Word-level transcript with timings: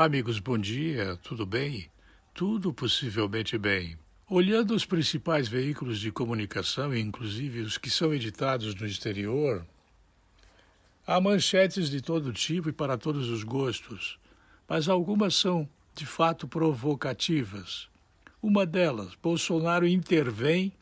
Amigos, 0.00 0.38
bom 0.38 0.56
dia, 0.56 1.18
tudo 1.24 1.44
bem? 1.44 1.90
Tudo 2.32 2.72
possivelmente 2.72 3.58
bem. 3.58 3.98
Olhando 4.30 4.72
os 4.72 4.84
principais 4.84 5.48
veículos 5.48 5.98
de 5.98 6.12
comunicação, 6.12 6.96
inclusive 6.96 7.62
os 7.62 7.76
que 7.76 7.90
são 7.90 8.14
editados 8.14 8.76
no 8.76 8.86
exterior, 8.86 9.66
há 11.04 11.20
manchetes 11.20 11.90
de 11.90 12.00
todo 12.00 12.32
tipo 12.32 12.68
e 12.68 12.72
para 12.72 12.96
todos 12.96 13.28
os 13.28 13.42
gostos, 13.42 14.20
mas 14.68 14.88
algumas 14.88 15.34
são 15.34 15.68
de 15.96 16.06
fato 16.06 16.46
provocativas. 16.46 17.88
Uma 18.40 18.64
delas, 18.64 19.16
Bolsonaro 19.20 19.84
intervém 19.84 20.72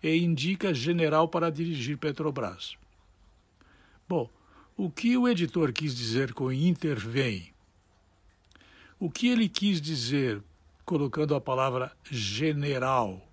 e 0.00 0.16
indica 0.16 0.72
general 0.72 1.26
para 1.26 1.50
dirigir 1.50 1.98
Petrobras. 1.98 2.76
Bom, 4.08 4.30
o 4.76 4.88
que 4.88 5.16
o 5.16 5.26
editor 5.26 5.72
quis 5.72 5.92
dizer 5.92 6.32
com 6.32 6.52
intervém? 6.52 7.52
O 9.02 9.10
que 9.10 9.28
ele 9.28 9.48
quis 9.48 9.80
dizer 9.80 10.42
colocando 10.84 11.34
a 11.34 11.40
palavra 11.40 11.90
general? 12.10 13.26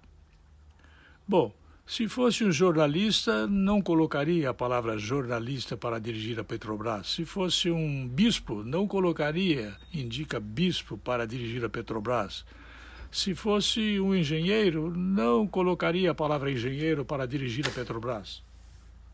Bom, 1.28 1.54
se 1.86 2.08
fosse 2.08 2.46
um 2.46 2.52
jornalista, 2.54 3.46
não 3.48 3.82
colocaria 3.82 4.50
a 4.50 4.54
palavra 4.54 4.98
jornalista 4.98 5.76
para 5.76 6.00
dirigir 6.00 6.40
a 6.40 6.44
Petrobras. 6.46 7.08
Se 7.08 7.26
fosse 7.26 7.70
um 7.70 8.08
bispo, 8.08 8.64
não 8.64 8.88
colocaria, 8.88 9.76
indica 9.94 10.40
bispo 10.40 10.98
para 10.98 11.28
dirigir 11.28 11.66
a 11.66 11.70
Petrobras. 11.70 12.46
Se 13.12 13.36
fosse 13.36 14.00
um 14.00 14.16
engenheiro, 14.16 14.90
não 14.96 15.46
colocaria 15.46 16.12
a 16.12 16.16
palavra 16.16 16.50
engenheiro 16.50 17.04
para 17.04 17.28
dirigir 17.28 17.68
a 17.68 17.72
Petrobras. 17.72 18.42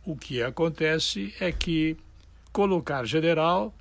O 0.05 0.15
que 0.15 0.43
acontece 0.43 1.33
é 1.39 1.51
que 1.51 1.97
colocar 2.51 3.05
general 3.05 3.73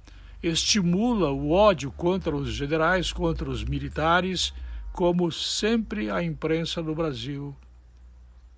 estimula 0.42 1.30
o 1.30 1.50
ódio 1.50 1.90
contra 1.92 2.34
os 2.34 2.52
generais, 2.52 3.12
contra 3.12 3.48
os 3.48 3.62
militares, 3.62 4.52
como 4.92 5.30
sempre 5.30 6.10
a 6.10 6.22
imprensa 6.22 6.82
no 6.82 6.94
Brasil 6.94 7.56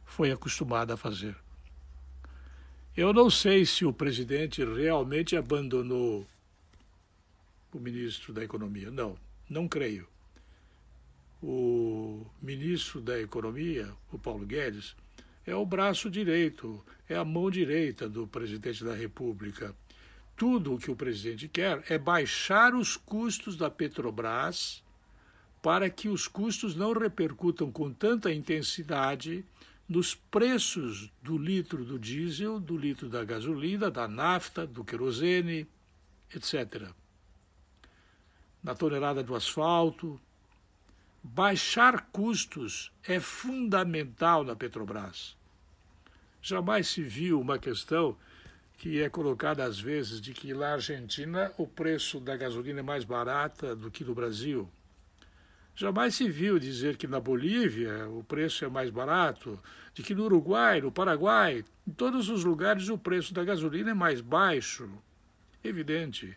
foi 0.04 0.30
acostumada 0.30 0.94
a 0.94 0.96
fazer. 0.96 1.36
Eu 2.96 3.12
não 3.12 3.28
sei 3.28 3.66
se 3.66 3.84
o 3.84 3.92
presidente 3.92 4.64
realmente 4.64 5.36
abandonou 5.36 6.24
o 7.72 7.80
ministro 7.80 8.32
da 8.32 8.44
Economia. 8.44 8.90
Não, 8.90 9.16
não 9.50 9.66
creio. 9.66 10.06
O 11.42 12.24
ministro 12.40 13.00
da 13.00 13.20
Economia, 13.20 13.92
o 14.12 14.18
Paulo 14.18 14.46
Guedes, 14.46 14.94
é 15.44 15.54
o 15.54 15.66
braço 15.66 16.08
direito, 16.08 16.82
é 17.08 17.16
a 17.16 17.24
mão 17.24 17.50
direita 17.50 18.08
do 18.08 18.26
presidente 18.26 18.84
da 18.84 18.94
República 18.94 19.74
tudo 20.36 20.74
o 20.74 20.78
que 20.78 20.90
o 20.90 20.96
presidente 20.96 21.48
quer 21.48 21.82
é 21.88 21.96
baixar 21.96 22.74
os 22.74 22.96
custos 22.96 23.56
da 23.56 23.70
Petrobras 23.70 24.82
para 25.62 25.88
que 25.88 26.08
os 26.08 26.28
custos 26.28 26.74
não 26.74 26.92
repercutam 26.92 27.72
com 27.72 27.92
tanta 27.92 28.32
intensidade 28.32 29.44
nos 29.88 30.14
preços 30.14 31.10
do 31.22 31.38
litro 31.38 31.84
do 31.84 31.98
diesel, 31.98 32.58
do 32.58 32.76
litro 32.76 33.08
da 33.08 33.24
gasolina, 33.24 33.90
da 33.90 34.08
nafta, 34.08 34.66
do 34.66 34.84
querosene, 34.84 35.66
etc. 36.34 36.90
Na 38.62 38.74
tonelada 38.74 39.22
do 39.22 39.34
asfalto. 39.34 40.20
Baixar 41.22 42.08
custos 42.12 42.92
é 43.02 43.18
fundamental 43.18 44.44
na 44.44 44.54
Petrobras. 44.54 45.34
Jamais 46.42 46.88
se 46.88 47.02
viu 47.02 47.40
uma 47.40 47.58
questão 47.58 48.14
que 48.76 49.02
é 49.02 49.08
colocada 49.08 49.64
às 49.64 49.78
vezes 49.78 50.20
de 50.20 50.32
que 50.32 50.52
na 50.52 50.72
Argentina 50.72 51.52
o 51.56 51.66
preço 51.66 52.20
da 52.20 52.36
gasolina 52.36 52.80
é 52.80 52.82
mais 52.82 53.04
barata 53.04 53.74
do 53.74 53.90
que 53.90 54.04
no 54.04 54.14
Brasil. 54.14 54.68
Jamais 55.76 56.14
se 56.14 56.28
viu 56.28 56.58
dizer 56.58 56.96
que 56.96 57.06
na 57.06 57.18
Bolívia 57.18 58.08
o 58.08 58.22
preço 58.22 58.64
é 58.64 58.68
mais 58.68 58.90
barato, 58.90 59.58
de 59.92 60.02
que 60.02 60.14
no 60.14 60.24
Uruguai, 60.24 60.80
no 60.80 60.92
Paraguai, 60.92 61.64
em 61.86 61.92
todos 61.92 62.28
os 62.28 62.44
lugares 62.44 62.88
o 62.88 62.96
preço 62.96 63.34
da 63.34 63.42
gasolina 63.42 63.90
é 63.90 63.94
mais 63.94 64.20
baixo. 64.20 64.88
Evidente. 65.62 66.36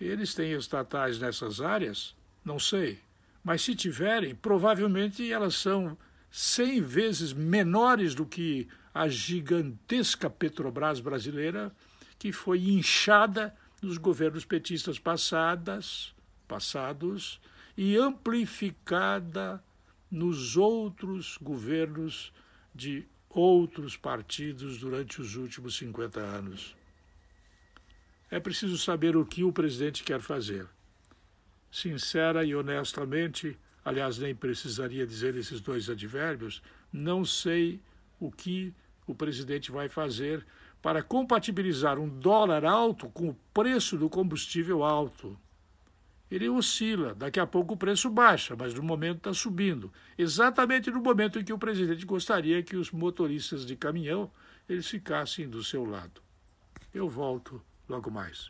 Eles 0.00 0.34
têm 0.34 0.52
estatais 0.52 1.18
nessas 1.18 1.60
áreas? 1.60 2.14
Não 2.44 2.58
sei. 2.58 2.98
Mas 3.42 3.62
se 3.62 3.74
tiverem, 3.74 4.34
provavelmente 4.34 5.30
elas 5.30 5.54
são 5.54 5.96
100 6.30 6.80
vezes 6.82 7.32
menores 7.32 8.14
do 8.14 8.26
que 8.26 8.68
a 8.96 9.08
gigantesca 9.08 10.30
Petrobras 10.30 11.00
brasileira, 11.00 11.70
que 12.18 12.32
foi 12.32 12.70
inchada 12.70 13.54
nos 13.82 13.98
governos 13.98 14.46
petistas 14.46 14.98
passadas, 14.98 16.14
passados 16.48 17.38
e 17.76 17.94
amplificada 17.94 19.62
nos 20.10 20.56
outros 20.56 21.36
governos 21.42 22.32
de 22.74 23.04
outros 23.28 23.98
partidos 23.98 24.78
durante 24.78 25.20
os 25.20 25.36
últimos 25.36 25.76
50 25.76 26.18
anos. 26.18 26.74
É 28.30 28.40
preciso 28.40 28.78
saber 28.78 29.14
o 29.14 29.26
que 29.26 29.44
o 29.44 29.52
presidente 29.52 30.02
quer 30.04 30.22
fazer. 30.22 30.66
Sincera 31.70 32.46
e 32.46 32.54
honestamente, 32.54 33.58
aliás, 33.84 34.16
nem 34.16 34.34
precisaria 34.34 35.06
dizer 35.06 35.36
esses 35.36 35.60
dois 35.60 35.90
advérbios, 35.90 36.62
não 36.90 37.26
sei 37.26 37.78
o 38.18 38.32
que 38.32 38.74
o 39.06 39.14
presidente 39.14 39.70
vai 39.70 39.88
fazer 39.88 40.44
para 40.82 41.02
compatibilizar 41.02 41.98
um 41.98 42.08
dólar 42.08 42.64
alto 42.64 43.08
com 43.10 43.28
o 43.28 43.36
preço 43.52 43.96
do 43.96 44.08
combustível 44.08 44.84
alto. 44.84 45.38
Ele 46.30 46.48
oscila, 46.48 47.14
daqui 47.14 47.38
a 47.38 47.46
pouco 47.46 47.74
o 47.74 47.76
preço 47.76 48.10
baixa, 48.10 48.56
mas 48.56 48.74
no 48.74 48.82
momento 48.82 49.18
está 49.18 49.32
subindo. 49.32 49.92
Exatamente 50.18 50.90
no 50.90 51.00
momento 51.00 51.38
em 51.38 51.44
que 51.44 51.52
o 51.52 51.58
presidente 51.58 52.04
gostaria 52.04 52.62
que 52.62 52.76
os 52.76 52.90
motoristas 52.90 53.64
de 53.64 53.76
caminhão 53.76 54.30
eles 54.68 54.88
ficassem 54.88 55.48
do 55.48 55.62
seu 55.62 55.84
lado. 55.84 56.20
Eu 56.92 57.08
volto 57.08 57.62
logo 57.88 58.10
mais. 58.10 58.44